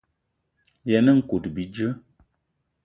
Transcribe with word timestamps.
Yen 0.89 1.07
nkout 1.17 1.45
bíjé. 1.55 1.87